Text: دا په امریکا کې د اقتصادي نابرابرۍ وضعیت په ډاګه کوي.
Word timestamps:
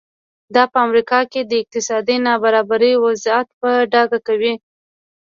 دا 0.55 0.63
په 0.71 0.77
امریکا 0.87 1.19
کې 1.31 1.41
د 1.43 1.51
اقتصادي 1.61 2.17
نابرابرۍ 2.27 2.93
وضعیت 3.05 3.47
په 3.59 3.69
ډاګه 3.91 4.19
کوي. 4.27 4.53